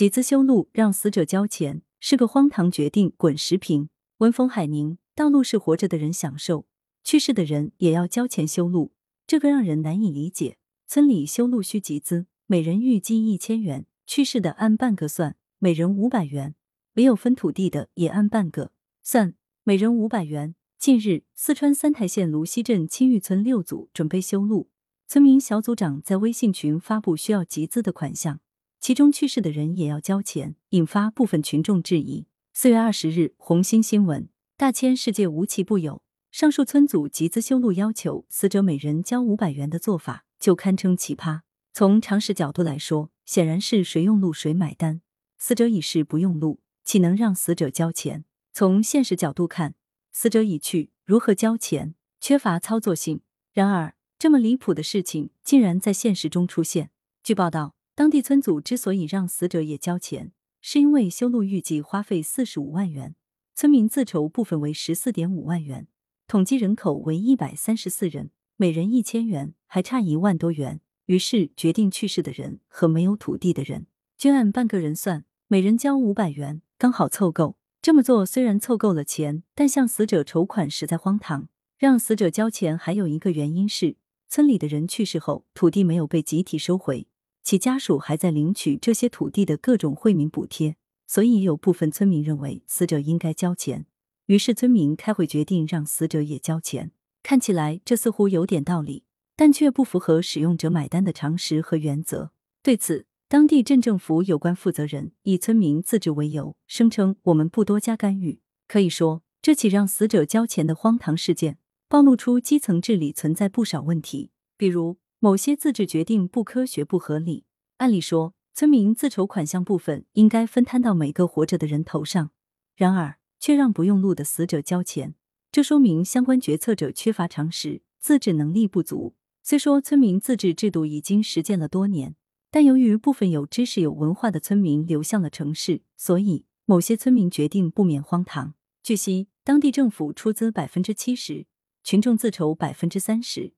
[0.00, 3.12] 集资修路让死者交钱是个荒唐决定。
[3.18, 4.96] 滚石屏，文风海宁。
[5.14, 6.64] 道路是活着的人享受，
[7.04, 8.94] 去世的人也要交钱修路，
[9.26, 10.56] 这个让人难以理解。
[10.86, 16.54] 村里修路需集资，每人预计一千元，去世的按半个算，每人五百元；
[16.94, 18.72] 没有分土地的也按半个
[19.02, 20.54] 算，每人五百元。
[20.78, 24.70] 近日，四川三台县芦溪镇青玉村六组准备修路，
[25.06, 28.40] 村民小组长在微信群发布需要集资的款项。
[28.80, 32.26] 其中去世的人也要交钱，引发部分群众质疑。
[32.54, 36.02] 四月二十日，红星新闻：大千世界无奇不有，
[36.32, 41.40] 上述村组集资修路要求死者每人交五百元的做法就堪称奇葩。
[41.74, 45.02] 从常识角度来说，显然是谁用路谁买单。
[45.36, 48.24] 死者已逝不用路，岂能让死者交钱？
[48.54, 49.74] 从现实角度看，
[50.10, 51.94] 死者已去，如何交钱？
[52.18, 53.20] 缺乏操作性。
[53.52, 56.90] 然而，这么离谱的事情竟然在现实中出现。
[57.22, 57.74] 据报道。
[57.94, 63.14] 当地村组之所以让死者也交钱，是因为修路预计花费四十五万元，
[63.54, 65.86] 村民自筹部分为十四点五万元，
[66.26, 70.80] 统计人口为一百三十四人，每人一千元，还差一万多元。
[71.06, 77.56] 于是决定去世的人和没有土地的人均按半个人算，每人交五百元，刚好凑够。
[77.82, 81.48] 这么做虽然凑够了钱，但向死者筹款实在荒唐。
[81.76, 83.96] 让死者交钱还有一个原因是，
[84.28, 87.08] 村里的人去世后，土地没有被集体收回。
[87.50, 90.76] 其家属还在领取这些土地的各种惠民补贴，
[91.08, 93.86] 所以有部分村民认为死者应该交钱。
[94.26, 96.92] 于是村民开会决定让死者也交钱。
[97.24, 99.02] 看起来这似乎有点道理，
[99.34, 102.30] 但却不符合使用者买单的常识和原则。
[102.62, 108.38] 对此，当地镇政府有关负责人以村民自治为由，声称我们不多加干预。
[108.68, 114.98] 可以说，这起让死者交钱的荒唐事件，暴露出基层治理存在不少问题，比如。
[115.22, 117.44] 某些自治决定不科学、不合理。
[117.76, 122.30] 按理说，村民自筹款项部分应该分摊到每个活着的人头上，
[122.74, 125.14] 然而却让不用路的死者交钱，
[125.52, 129.14] 这说明相关决策者缺乏常识，自治能力不足。
[129.42, 132.16] 虽说村民自治制度已经实践了多年，
[132.50, 138.54] 但由于部分有知识、有文化的村民流向了城市，所以某些村民决定不免荒唐。
[138.82, 141.44] 据悉，当地政府出资百分之七十，
[141.84, 143.52] 群众自筹百分之三十。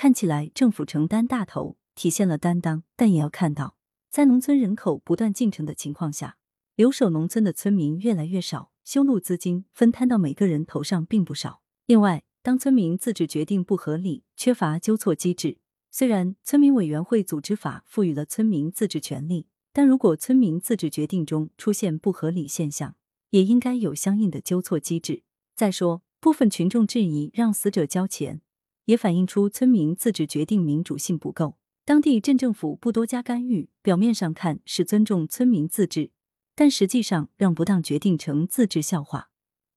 [0.00, 3.76] 看起来政府承担大头，体现了担当，但也要看到，
[4.08, 6.36] 在农村人口不断进城的情况下，
[6.76, 11.62] 留守农村的村民越来越少，修路资金分摊到每个人头上并不少。
[11.86, 15.58] 另外，当村民自治决定不合理，缺乏纠错机制，
[15.90, 22.94] 虽然村民委员会组织法赋予了村民自治权利，但如果村民自治决定中出现不合理现象，
[23.30, 25.24] 也应该有相应的纠错机制。
[25.56, 28.42] 再说，部分群众质疑让死者交钱。
[28.88, 36.10] 也反映出村民自治决定民主性不够，当地镇政府不多加干预，表面上看是尊重村民自治，
[36.54, 39.28] 但实际上让不当决定成自治笑话。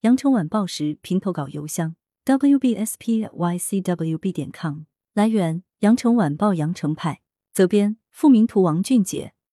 [0.03, 3.11] 羊城晚报时评投稿邮箱：wbspycwb
[4.31, 4.83] 点 com。
[5.13, 7.19] 来源：羊城晚报羊城派。
[7.51, 9.33] 责编：付明图，王俊杰。